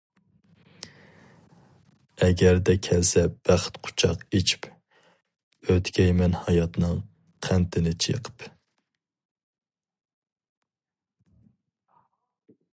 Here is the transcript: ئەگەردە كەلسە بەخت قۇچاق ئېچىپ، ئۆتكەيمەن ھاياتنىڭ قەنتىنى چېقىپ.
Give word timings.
ئەگەردە 2.27 2.73
كەلسە 2.87 3.25
بەخت 3.49 3.77
قۇچاق 3.87 4.23
ئېچىپ، 4.39 4.65
ئۆتكەيمەن 5.69 6.39
ھاياتنىڭ 6.47 6.97
قەنتىنى 7.49 7.93
چېقىپ. 8.07 8.49